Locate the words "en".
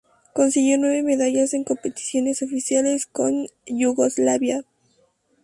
1.53-1.63